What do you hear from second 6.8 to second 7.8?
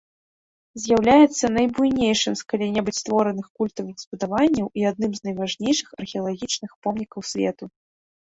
помнікаў свету.